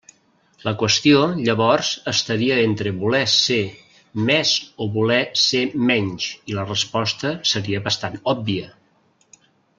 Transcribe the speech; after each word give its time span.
La 0.67 0.71
qüestió 0.83 1.17
llavors 1.47 1.89
estaria 2.11 2.57
entre 2.69 2.93
voler 3.03 3.21
ser 3.33 3.59
més 4.31 4.55
o 4.85 4.89
voler 4.97 5.21
ser 5.43 5.63
menys, 5.91 6.27
i 6.55 6.59
la 6.61 6.65
resposta 6.73 7.35
seria 7.53 7.85
bastant 7.91 8.19
òbvia. 8.35 8.73